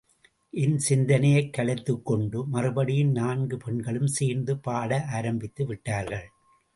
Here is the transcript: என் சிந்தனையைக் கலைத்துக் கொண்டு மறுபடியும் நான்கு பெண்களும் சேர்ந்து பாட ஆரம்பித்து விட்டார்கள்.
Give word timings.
என் 0.51 0.77
சிந்தனையைக் 0.77 1.53
கலைத்துக் 1.53 2.05
கொண்டு 2.05 2.45
மறுபடியும் 2.45 3.11
நான்கு 3.11 3.57
பெண்களும் 3.57 4.07
சேர்ந்து 4.07 4.57
பாட 4.57 5.05
ஆரம்பித்து 5.05 5.65
விட்டார்கள். 5.65 6.29